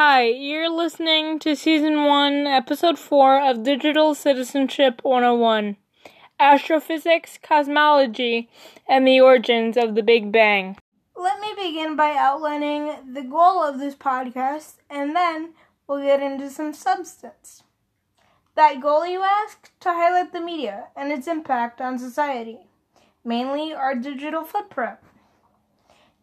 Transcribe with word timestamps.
Hi, 0.00 0.26
you're 0.26 0.70
listening 0.70 1.40
to 1.40 1.56
Season 1.56 2.04
1, 2.04 2.46
Episode 2.46 3.00
4 3.00 3.42
of 3.42 3.64
Digital 3.64 4.14
Citizenship 4.14 5.00
101 5.02 5.76
Astrophysics, 6.38 7.36
Cosmology, 7.42 8.48
and 8.88 9.04
the 9.04 9.20
Origins 9.20 9.76
of 9.76 9.96
the 9.96 10.04
Big 10.04 10.30
Bang. 10.30 10.76
Let 11.16 11.40
me 11.40 11.48
begin 11.56 11.96
by 11.96 12.14
outlining 12.16 13.12
the 13.12 13.24
goal 13.24 13.64
of 13.64 13.80
this 13.80 13.96
podcast, 13.96 14.74
and 14.88 15.16
then 15.16 15.54
we'll 15.88 16.04
get 16.04 16.22
into 16.22 16.48
some 16.48 16.72
substance. 16.72 17.64
That 18.54 18.80
goal, 18.80 19.04
you 19.04 19.24
ask? 19.24 19.72
To 19.80 19.88
highlight 19.88 20.32
the 20.32 20.40
media 20.40 20.90
and 20.94 21.10
its 21.10 21.26
impact 21.26 21.80
on 21.80 21.98
society, 21.98 22.68
mainly 23.24 23.74
our 23.74 23.96
digital 23.96 24.44
footprint. 24.44 24.98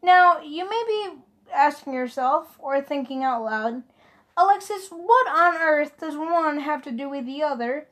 Now, 0.02 0.40
you 0.40 0.64
may 0.64 0.84
be 0.88 1.20
asking 1.54 1.94
yourself 1.94 2.56
or 2.60 2.82
thinking 2.82 3.24
out 3.24 3.44
loud, 3.44 3.84
Alexis, 4.38 4.90
what 4.90 5.28
on 5.28 5.56
earth 5.62 6.00
does 6.00 6.18
one 6.18 6.60
have 6.60 6.82
to 6.84 6.92
do 6.92 7.10
with 7.10 7.26
the 7.26 7.42
other, 7.42 7.88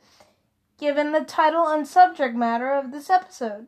given 0.78 1.12
the 1.12 1.22
title 1.22 1.68
and 1.68 1.88
subject 1.88 2.36
matter 2.36 2.74
of 2.74 2.92
this 2.92 3.10
episode? 3.10 3.68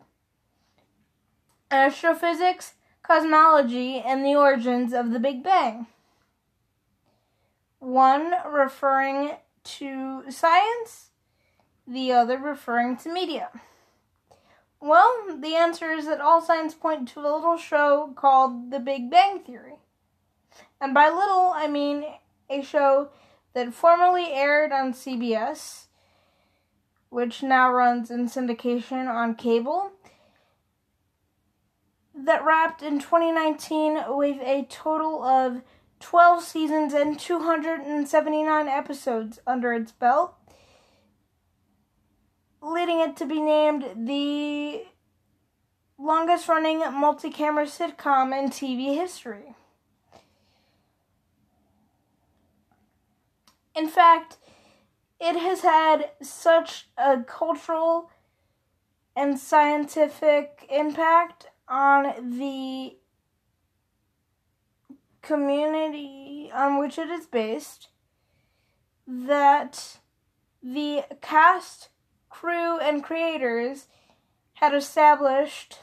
Astrophysics, 1.72 2.74
cosmology, 3.02 4.00
and 4.00 4.26
the 4.26 4.36
origins 4.36 4.94
of 4.94 5.12
the 5.12 5.20
Big 5.20 5.44
Bang. 5.44 5.88
One 7.80 8.34
referring 8.46 9.38
to 9.63 10.24
science, 10.30 11.12
the 11.88 12.12
other 12.12 12.38
referring 12.38 12.98
to 12.98 13.13
media. 13.13 13.49
Well, 14.82 15.38
the 15.40 15.55
answer 15.55 15.91
is 15.91 16.05
that 16.05 16.22
all 16.22 16.41
signs 16.41 16.74
point 16.74 17.08
to 17.10 17.22
a 17.22 17.34
little 17.34 17.58
show 17.58 18.13
called 18.16 18.72
The 18.72 18.80
Big 18.80 19.10
Bang 19.10 19.40
Theory. 19.40 19.75
And 20.80 20.94
by 20.94 21.09
little, 21.09 21.52
I 21.54 21.68
mean 21.68 22.05
a 22.50 22.62
show 22.62 23.09
that 23.54 23.73
formerly 23.73 24.32
aired 24.32 24.72
on 24.72 24.94
CBS, 24.94 25.88
which 27.10 27.41
now 27.41 27.71
runs 27.71 28.12
in 28.12 28.27
syndication 28.27 29.07
on 29.07 29.35
cable, 29.35 29.91
that 32.13 32.46
wrapped 32.46 32.82
in 32.82 32.99
2019 32.99 33.99
with 34.10 34.38
a 34.41 34.65
total 34.70 35.24
of 35.24 35.62
12 35.99 36.43
seasons 36.43 36.93
and 36.93 37.20
279 37.20 38.68
episodes 38.68 39.40
under 39.48 39.74
its 39.74 39.91
belt, 39.91 40.35
leading 42.62 42.99
it 42.99 43.15
to 43.18 43.26
be 43.26 43.41
named 43.41 43.85
the 44.08 44.84
longest 45.98 46.48
running 46.48 46.80
multi 46.80 47.30
camera 47.30 47.65
sitcom 47.65 48.37
in 48.37 48.49
TV 48.49 48.96
history. 48.96 49.55
In 53.76 53.87
fact, 53.87 54.37
it 55.20 55.35
has 55.35 55.62
had 55.62 56.12
such 56.21 56.87
a 56.98 57.23
cultural 57.23 58.09
and 59.15 59.40
scientific 59.40 60.65
impact 60.70 61.48
on 61.68 62.37
the 62.37 62.98
community 65.22 66.51
on 66.53 66.79
which 66.79 66.97
it 66.97 67.09
is 67.09 67.25
based 67.25 67.90
that 69.07 69.97
the 70.62 71.03
cast, 71.22 71.90
crew, 72.29 72.79
and 72.79 73.03
creators 73.03 73.88
had 74.56 74.73
established, 74.73 75.79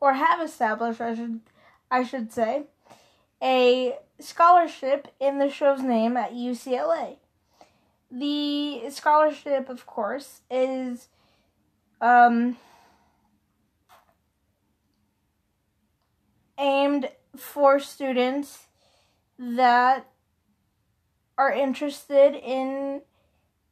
or 0.00 0.14
have 0.14 0.40
established, 0.40 1.00
I 1.00 1.14
should, 1.14 1.40
I 1.90 2.02
should 2.02 2.32
say, 2.32 2.64
a 3.42 3.96
scholarship 4.20 5.08
in 5.20 5.38
the 5.38 5.50
show's 5.50 5.82
name 5.82 6.16
at 6.16 6.32
UCLA. 6.32 7.16
The 8.10 8.90
scholarship, 8.90 9.68
of 9.68 9.86
course, 9.86 10.42
is 10.50 11.08
um, 12.00 12.56
aimed 16.58 17.08
for 17.36 17.80
students 17.80 18.66
that 19.38 20.06
are 21.36 21.52
interested 21.52 22.34
in 22.34 23.02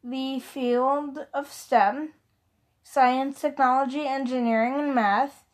the 0.02 0.40
field 0.40 1.26
of 1.32 1.52
STEM 1.52 2.14
science, 2.82 3.40
technology, 3.40 4.06
engineering, 4.06 4.74
and 4.78 4.94
math. 4.94 5.44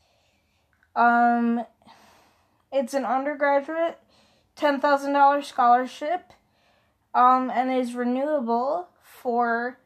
Um, 0.96 1.64
it's 2.72 2.94
an 2.94 3.04
undergraduate 3.04 4.00
$10,000 4.58 5.44
scholarship 5.44 6.32
um, 7.14 7.50
and 7.50 7.70
is 7.70 7.94
renewable 7.94 8.88
for 9.02 9.78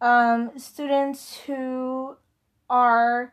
um, 0.00 0.50
students 0.58 1.40
who 1.46 2.16
are 2.68 3.32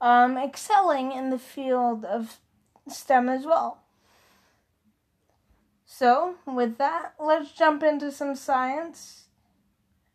um, 0.00 0.36
excelling 0.36 1.12
in 1.12 1.30
the 1.30 1.38
field 1.38 2.04
of 2.04 2.38
STEM 2.88 3.28
as 3.28 3.46
well. 3.46 3.78
So, 5.84 6.36
with 6.46 6.78
that, 6.78 7.12
let's 7.20 7.52
jump 7.52 7.82
into 7.82 8.10
some 8.10 8.34
science 8.34 9.26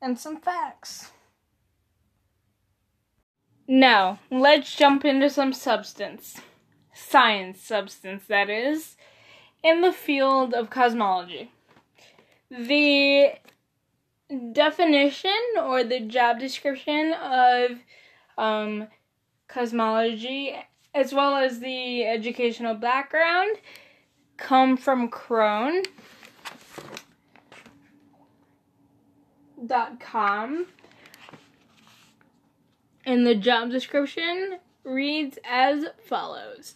and 0.02 0.20
some 0.20 0.38
facts. 0.38 1.12
Now, 3.68 4.20
let's 4.32 4.76
jump 4.76 5.06
into 5.06 5.30
some 5.30 5.54
substance. 5.54 6.42
Science 6.94 7.62
substance, 7.62 8.26
that 8.28 8.50
is 8.50 8.98
in 9.68 9.82
the 9.82 9.92
field 9.92 10.54
of 10.54 10.70
cosmology. 10.70 11.52
The 12.50 13.34
definition 14.54 15.40
or 15.60 15.84
the 15.84 16.00
job 16.00 16.40
description 16.40 17.14
of 17.14 17.72
um, 18.38 18.88
cosmology, 19.48 20.56
as 20.94 21.14
well 21.14 21.36
as 21.36 21.60
the 21.60 22.06
educational 22.06 22.76
background, 22.76 23.58
come 24.38 24.78
from 24.78 25.10
Chron. 25.10 25.84
Dot 29.66 30.00
com 30.00 30.68
and 33.08 33.26
the 33.26 33.34
job 33.34 33.72
description 33.72 34.60
reads 34.84 35.40
as 35.44 35.86
follows 36.06 36.76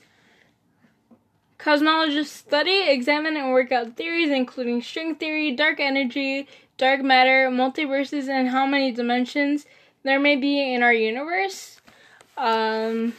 Cosmologists 1.63 2.25
study, 2.27 2.89
examine, 2.89 3.37
and 3.37 3.51
work 3.51 3.71
out 3.71 3.95
theories 3.95 4.31
including 4.31 4.81
string 4.81 5.15
theory, 5.15 5.51
dark 5.51 5.79
energy, 5.79 6.47
dark 6.77 7.01
matter, 7.01 7.49
multiverses, 7.51 8.27
and 8.27 8.49
how 8.49 8.65
many 8.65 8.91
dimensions 8.91 9.67
there 10.01 10.19
may 10.19 10.35
be 10.35 10.73
in 10.73 10.81
our 10.81 10.93
universe. 10.93 11.79
Um, 12.35 13.13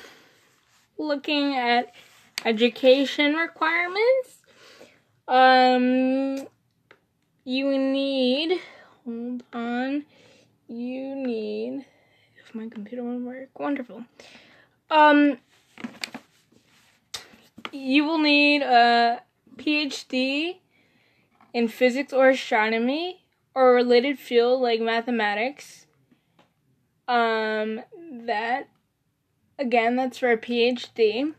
looking 0.99 1.55
at 1.55 1.95
education 2.45 3.35
requirements. 3.35 4.43
Um, 5.29 6.49
you 7.45 7.79
need, 7.79 8.61
hold 9.05 9.45
on, 9.53 10.05
you 10.67 11.15
need, 11.15 11.85
if 12.45 12.55
my 12.55 12.69
computer 12.69 13.05
won't 13.05 13.25
work, 13.25 13.57
wonderful. 13.59 14.05
Um, 14.91 15.39
you 17.73 18.05
will 18.05 18.19
need 18.19 18.63
a 18.63 19.23
PhD 19.57 20.59
in 21.53 21.69
physics 21.69 22.13
or 22.13 22.29
astronomy 22.29 23.25
or 23.55 23.71
a 23.71 23.75
related 23.75 24.19
field 24.19 24.61
like 24.61 24.81
mathematics. 24.81 25.87
Um, 27.09 27.83
that 28.27 28.69
again, 29.59 29.97
that's 29.97 30.19
for 30.19 30.31
a 30.31 30.39
PhD. 30.39 31.35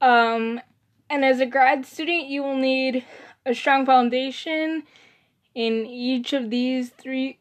Um, 0.00 0.60
and 1.08 1.24
as 1.24 1.40
a 1.40 1.46
grad 1.46 1.86
student, 1.86 2.26
you 2.26 2.42
will 2.42 2.56
need 2.56 3.04
a 3.44 3.54
strong 3.54 3.86
foundation 3.86 4.82
in 5.54 5.86
each 5.86 6.32
of 6.32 6.50
these 6.50 6.90
three 6.90 7.38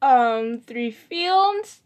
um, 0.00 0.60
three 0.60 0.90
fields 0.90 1.82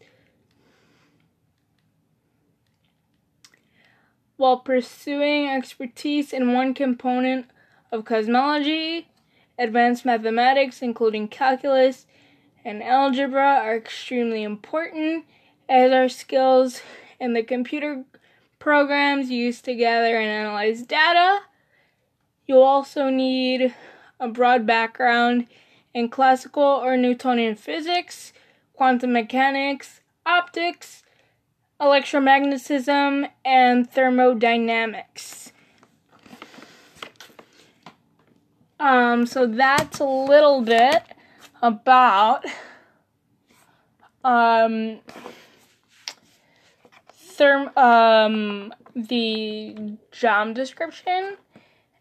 while 4.37 4.57
pursuing 4.57 5.47
expertise 5.47 6.31
in 6.31 6.53
one 6.53 6.73
component 6.73 7.47
of 7.91 8.05
cosmology. 8.05 9.09
Advanced 9.59 10.05
mathematics, 10.05 10.81
including 10.81 11.27
calculus 11.27 12.05
and 12.63 12.83
algebra, 12.83 13.59
are 13.63 13.75
extremely 13.75 14.43
important, 14.43 15.25
as 15.67 15.91
are 15.91 16.07
skills 16.07 16.81
in 17.19 17.33
the 17.33 17.43
computer 17.43 18.05
programs 18.59 19.29
used 19.29 19.65
to 19.65 19.73
gather 19.73 20.17
and 20.17 20.29
analyze 20.29 20.83
data. 20.83 21.39
You'll 22.45 22.61
also 22.61 23.09
need 23.09 23.73
a 24.19 24.27
broad 24.27 24.65
background 24.65 25.47
in 25.93 26.09
classical 26.09 26.63
or 26.63 26.95
Newtonian 26.95 27.55
physics, 27.55 28.33
quantum 28.73 29.13
mechanics, 29.13 30.01
optics, 30.25 31.03
electromagnetism, 31.79 33.29
and 33.45 33.89
thermodynamics. 33.89 35.51
Um, 38.79 39.25
so 39.25 39.47
that's 39.47 39.99
a 39.99 40.05
little 40.05 40.61
bit 40.61 41.03
about 41.61 42.45
um 44.23 44.99
therm 47.37 47.75
um 47.77 48.73
the 48.95 49.97
job 50.11 50.53
description 50.53 51.37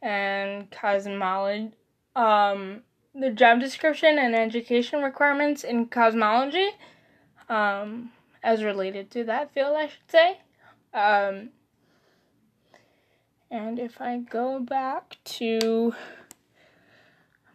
and 0.03 0.71
cosmology 0.71 1.73
um 2.15 2.83
the 3.15 3.31
job 3.31 3.61
description 3.61 4.19
and 4.19 4.35
education 4.35 5.03
requirements 5.03 5.63
in 5.63 5.87
cosmology 5.87 6.69
um 7.49 8.11
as 8.47 8.63
related 8.63 9.11
to 9.11 9.25
that 9.25 9.53
field 9.53 9.77
I 9.77 9.89
should 9.89 10.11
say 10.11 10.39
um 10.95 11.51
and 13.51 13.79
if 13.79 14.01
I 14.01 14.19
go 14.19 14.59
back 14.59 15.19
to 15.25 15.95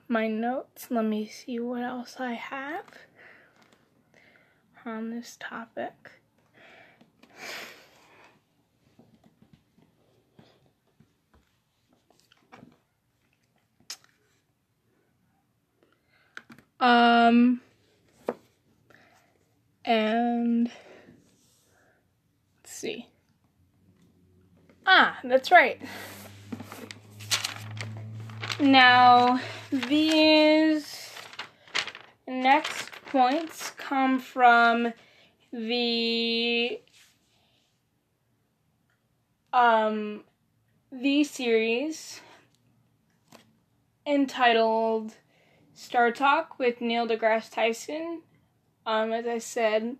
my 0.07 0.27
notes, 0.27 0.87
let 0.89 1.05
me 1.05 1.25
see 1.25 1.59
what 1.59 1.83
else 1.83 2.17
I 2.19 2.33
have 2.33 2.85
on 4.85 5.09
this 5.09 5.37
topic. 5.39 5.93
Um, 16.79 17.61
and 19.91 20.71
let's 22.63 22.71
see. 22.71 23.09
Ah, 24.85 25.19
that's 25.23 25.51
right. 25.51 25.81
Now, 28.61 29.41
these 29.69 31.11
next 32.25 32.91
points 33.07 33.71
come 33.71 34.19
from 34.19 34.93
the 35.51 36.79
um 39.51 40.23
the 40.89 41.25
series 41.25 42.21
entitled 44.07 45.15
Star 45.73 46.11
Talk 46.11 46.57
with 46.57 46.79
Neil 46.79 47.05
deGrasse 47.05 47.51
Tyson. 47.51 48.21
Um, 48.85 49.13
as 49.13 49.27
I 49.27 49.37
said, 49.37 49.97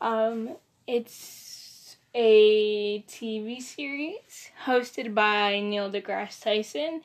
um, 0.00 0.56
it's 0.86 1.96
a 2.14 3.02
TV 3.02 3.60
series 3.60 4.50
hosted 4.64 5.14
by 5.14 5.60
Neil 5.60 5.90
deGrasse 5.90 6.40
Tyson 6.40 7.02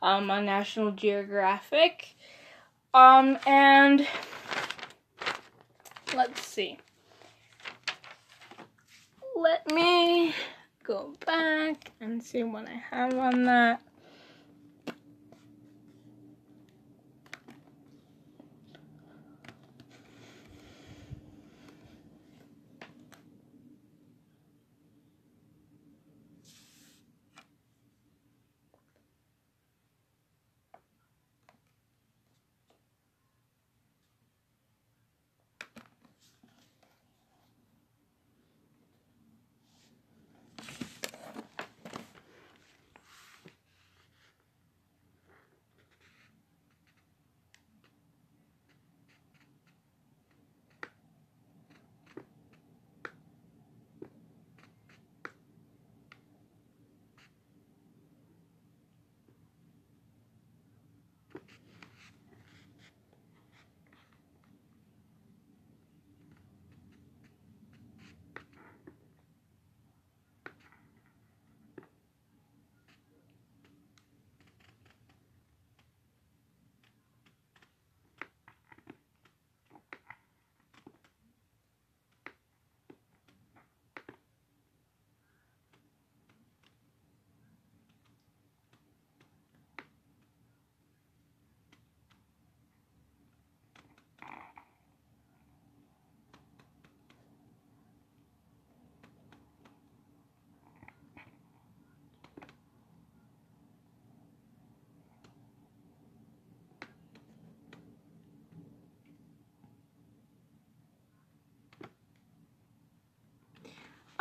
um, 0.00 0.30
on 0.30 0.46
National 0.46 0.90
Geographic. 0.92 2.14
Um, 2.94 3.38
and 3.46 4.06
let's 6.14 6.46
see. 6.46 6.78
Let 9.36 9.70
me 9.70 10.34
go 10.82 11.14
back 11.26 11.90
and 12.00 12.22
see 12.22 12.42
what 12.42 12.68
I 12.68 12.82
have 12.90 13.14
on 13.18 13.44
that. 13.44 13.82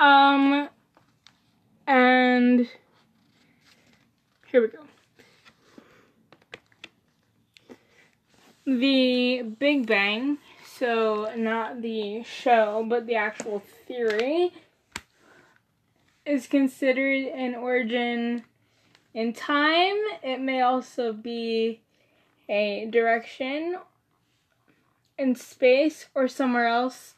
Um, 0.02 0.68
and 1.86 2.68
here 4.48 4.62
we 4.64 4.68
go. 4.70 4.80
The 8.66 9.44
Big 9.44 9.86
Bang, 9.86 10.40
so 10.66 11.32
not 11.38 11.84
the 11.84 12.24
show, 12.24 12.84
but 12.90 13.06
the 13.06 13.14
actual 13.14 13.62
theory, 13.86 14.52
is 16.26 16.48
considered 16.48 17.28
an 17.28 17.54
origin 17.54 18.44
in 19.14 19.34
time. 19.34 19.98
It 20.24 20.42
may 20.42 20.62
also 20.62 21.14
be 21.14 21.82
a 22.50 22.88
direction 22.90 23.76
in 25.20 25.36
space 25.36 26.08
or 26.16 26.28
somewhere 26.28 26.66
else 26.66 27.14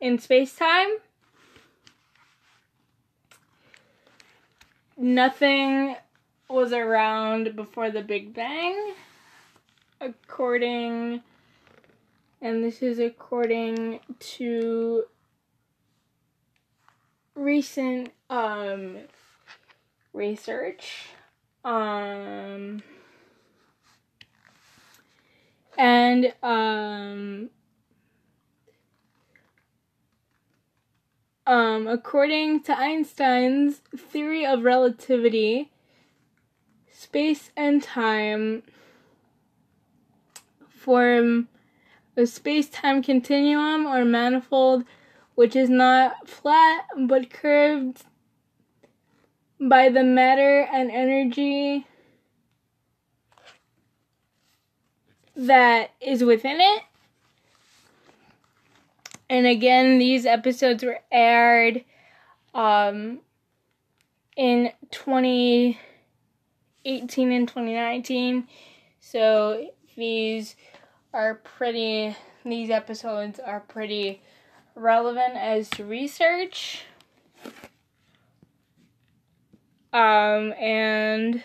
in 0.00 0.18
space 0.18 0.54
time. 0.54 0.88
Nothing 4.96 5.96
was 6.48 6.72
around 6.72 7.54
before 7.54 7.90
the 7.90 8.02
Big 8.02 8.34
Bang, 8.34 8.94
according, 10.00 11.22
and 12.40 12.64
this 12.64 12.82
is 12.82 12.98
according 12.98 14.00
to 14.18 15.04
recent 17.34 18.10
um, 18.28 18.96
research. 20.12 21.10
Um, 21.64 22.82
and 25.76 26.32
um, 26.42 27.50
Um, 31.48 31.86
according 31.86 32.62
to 32.64 32.78
Einstein's 32.78 33.80
theory 33.96 34.44
of 34.44 34.64
relativity, 34.64 35.70
space 36.92 37.50
and 37.56 37.82
time 37.82 38.64
form 40.68 41.48
a 42.18 42.26
space 42.26 42.68
time 42.68 43.02
continuum 43.02 43.86
or 43.86 44.04
manifold 44.04 44.84
which 45.36 45.56
is 45.56 45.70
not 45.70 46.28
flat 46.28 46.84
but 47.06 47.30
curved 47.30 48.02
by 49.58 49.88
the 49.88 50.02
matter 50.02 50.68
and 50.70 50.90
energy 50.90 51.86
that 55.34 55.92
is 56.00 56.22
within 56.22 56.60
it. 56.60 56.82
And 59.30 59.46
again, 59.46 59.98
these 59.98 60.24
episodes 60.26 60.82
were 60.82 61.00
aired 61.10 61.84
um, 62.54 63.20
in 64.36 64.72
2018 64.90 65.78
2018 66.88 67.32
and 67.32 67.48
2019. 67.48 68.48
So 69.00 69.70
these 69.96 70.56
are 71.12 71.34
pretty, 71.34 72.16
these 72.44 72.70
episodes 72.70 73.38
are 73.38 73.60
pretty 73.60 74.22
relevant 74.74 75.36
as 75.36 75.68
to 75.70 75.84
research. 75.84 76.84
Um, 79.92 80.52
and 80.54 81.42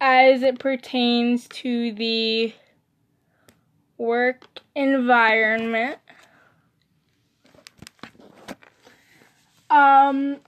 as 0.00 0.42
it 0.42 0.58
pertains 0.58 1.46
to 1.48 1.92
the 1.92 2.52
work 3.98 4.46
environment, 4.74 5.98
um, 9.70 10.38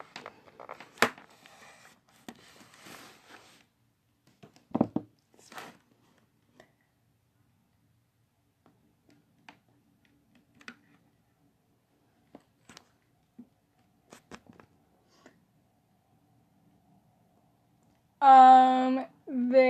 Um, 18.20 19.06
they. 19.28 19.65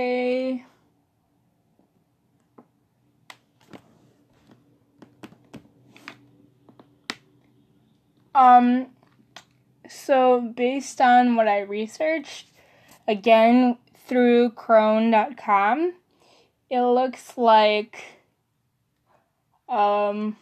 Um, 8.57 8.87
so 9.87 10.41
based 10.41 10.99
on 10.99 11.35
what 11.35 11.47
I 11.47 11.61
researched, 11.61 12.47
again 13.07 13.77
through 14.07 14.51
chron.com, 14.51 15.93
it 16.69 16.81
looks 16.81 17.37
like 17.37 18.03
um 19.69 20.37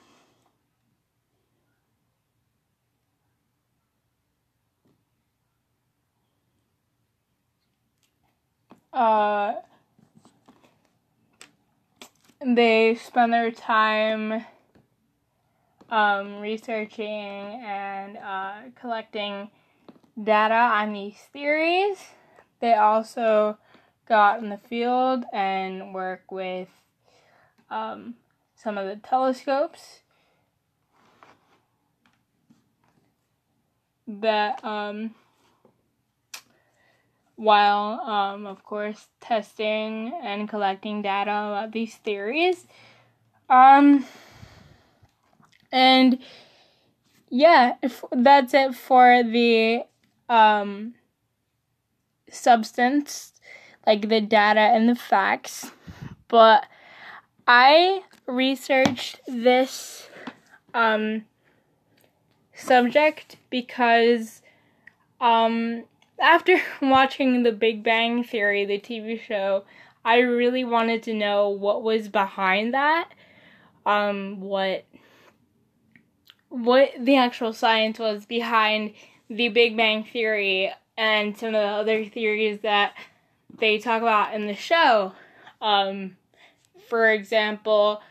uh, 8.93 9.55
they 12.45 12.95
spend 12.95 13.33
their 13.33 13.51
time 13.51 14.45
um, 15.89 16.39
researching 16.39 17.61
and 17.63 18.17
uh, 18.17 18.53
collecting 18.79 19.49
data 20.21 20.53
on 20.53 20.93
these 20.93 21.17
theories. 21.31 21.97
They 22.59 22.73
also 22.73 23.57
go 24.07 24.15
out 24.15 24.41
in 24.41 24.49
the 24.49 24.57
field 24.57 25.23
and 25.33 25.93
work 25.93 26.31
with 26.31 26.69
um, 27.69 28.15
some 28.55 28.77
of 28.77 28.87
the 28.87 28.95
telescopes 28.95 30.01
that 34.07 34.63
um, 34.63 35.15
while, 37.35 37.99
um, 38.01 38.45
of 38.45 38.63
course, 38.63 39.07
testing 39.19 40.13
and 40.23 40.47
collecting 40.47 41.01
data 41.01 41.31
about 41.31 41.71
these 41.71 41.95
theories. 41.95 42.65
Um, 43.49 44.05
and 45.75 46.19
yeah, 47.29 47.75
that's 48.13 48.53
it 48.53 48.73
for 48.73 49.23
the 49.23 49.81
um, 50.29 50.93
substance, 52.31 53.33
like 53.85 54.07
the 54.07 54.21
data 54.21 54.61
and 54.61 54.87
the 54.87 54.95
facts. 54.95 55.71
But 56.29 56.65
I 57.45 58.03
researched 58.25 59.19
this 59.27 60.07
um, 60.73 61.25
subject 62.53 63.35
because 63.49 64.41
um, 65.19 65.83
after 66.21 66.61
watching 66.81 67.43
The 67.43 67.51
Big 67.51 67.83
Bang 67.83 68.23
Theory, 68.23 68.63
the 68.63 68.79
TV 68.79 69.19
show, 69.19 69.65
I 70.05 70.19
really 70.19 70.63
wanted 70.63 71.03
to 71.03 71.13
know 71.13 71.49
what 71.49 71.83
was 71.83 72.07
behind 72.07 72.73
that. 72.73 73.09
Um, 73.85 74.39
what 74.39 74.85
what 76.49 76.91
the 76.99 77.17
actual 77.17 77.53
science 77.53 77.99
was 77.99 78.25
behind 78.25 78.93
the 79.29 79.49
Big 79.49 79.75
Bang 79.75 80.03
Theory 80.03 80.71
and 80.97 81.37
some 81.37 81.49
of 81.49 81.53
the 81.53 81.59
other 81.59 82.05
theories 82.05 82.59
that 82.61 82.93
they 83.57 83.77
talk 83.77 84.01
about 84.01 84.33
in 84.33 84.47
the 84.47 84.55
show. 84.55 85.13
Um, 85.61 86.17
for 86.87 87.11
example, 87.11 88.01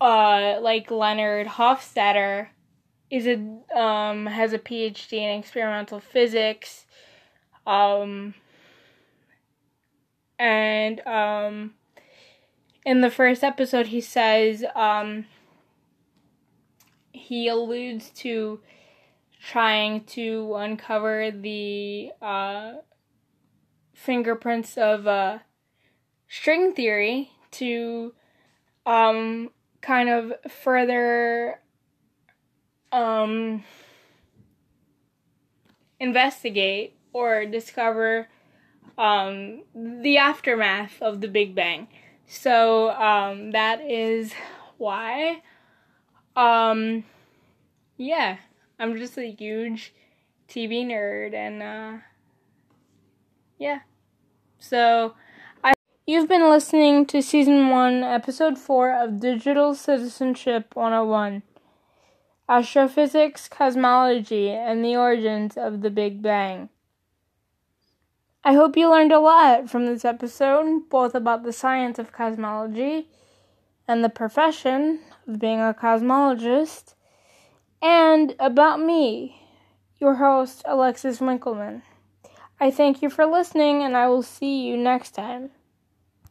uh, 0.00 0.58
like 0.60 0.90
Leonard 0.90 1.46
Hofstadter 1.46 2.48
is 3.10 3.26
a 3.26 3.78
um, 3.78 4.26
has 4.26 4.52
a 4.52 4.58
PhD 4.58 5.12
in 5.14 5.38
experimental 5.38 6.00
physics, 6.00 6.86
um, 7.66 8.34
and 10.38 11.00
um, 11.06 11.74
in 12.84 13.00
the 13.02 13.10
first 13.10 13.44
episode 13.44 13.88
he 13.88 14.00
says 14.00 14.64
um, 14.74 15.26
he 17.14 17.48
alludes 17.48 18.10
to 18.10 18.60
trying 19.40 20.04
to 20.04 20.54
uncover 20.56 21.30
the 21.30 22.10
uh, 22.20 22.72
fingerprints 23.94 24.76
of 24.76 25.06
uh, 25.06 25.38
string 26.28 26.74
theory 26.74 27.30
to 27.52 28.12
um, 28.84 29.50
kind 29.80 30.08
of 30.08 30.32
further 30.50 31.60
um, 32.90 33.62
investigate 36.00 36.96
or 37.12 37.46
discover 37.46 38.28
um, 38.98 39.62
the 39.74 40.18
aftermath 40.18 41.00
of 41.00 41.20
the 41.20 41.28
Big 41.28 41.54
Bang. 41.54 41.86
So 42.26 42.90
um, 42.90 43.52
that 43.52 43.80
is 43.80 44.32
why. 44.78 45.42
Um, 46.36 47.04
yeah, 47.96 48.38
I'm 48.78 48.96
just 48.96 49.16
a 49.16 49.30
huge 49.30 49.94
TV 50.48 50.84
nerd, 50.84 51.32
and 51.34 51.62
uh, 51.62 51.98
yeah. 53.58 53.80
So 54.58 55.14
I 55.62 55.74
you've 56.06 56.28
been 56.28 56.48
listening 56.48 57.06
to 57.06 57.22
season 57.22 57.70
one, 57.70 58.02
episode 58.02 58.58
four 58.58 58.92
of 58.92 59.20
Digital 59.20 59.74
Citizenship 59.74 60.74
101 60.74 61.42
astrophysics, 62.48 63.48
cosmology, 63.48 64.50
and 64.50 64.84
the 64.84 64.96
origins 64.96 65.56
of 65.56 65.80
the 65.80 65.90
Big 65.90 66.20
Bang. 66.20 66.68
I 68.42 68.52
hope 68.52 68.76
you 68.76 68.90
learned 68.90 69.12
a 69.12 69.20
lot 69.20 69.70
from 69.70 69.86
this 69.86 70.04
episode, 70.04 70.90
both 70.90 71.14
about 71.14 71.44
the 71.44 71.52
science 71.52 71.98
of 71.98 72.12
cosmology 72.12 73.08
and 73.88 74.04
the 74.04 74.10
profession 74.10 75.00
of 75.26 75.38
being 75.38 75.60
a 75.60 75.74
cosmologist, 75.74 76.94
and 77.82 78.34
about 78.38 78.80
me, 78.80 79.40
your 79.98 80.14
host, 80.14 80.62
Alexis 80.64 81.20
Winkleman. 81.20 81.82
I 82.60 82.70
thank 82.70 83.02
you 83.02 83.10
for 83.10 83.26
listening, 83.26 83.82
and 83.82 83.96
I 83.96 84.08
will 84.08 84.22
see 84.22 84.66
you 84.66 84.76
next 84.76 85.12
time. 85.12 85.50